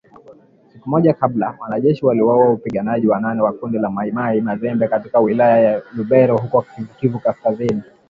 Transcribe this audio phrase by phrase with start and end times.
[0.73, 5.59] Siku moja kabla, wanajeshi waliwaua wapiganaji wanane wa kundi la Mai Mai Mazembe katika wilaya
[5.59, 6.65] ya Lubero huko
[6.99, 7.83] Kivu Kaskazini.